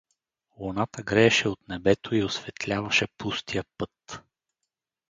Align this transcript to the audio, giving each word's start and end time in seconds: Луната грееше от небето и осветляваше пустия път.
Луната 0.57 1.03
грееше 1.03 1.47
от 1.49 1.69
небето 1.69 2.15
и 2.15 2.23
осветляваше 2.23 3.07
пустия 3.17 3.63
път. 3.77 4.23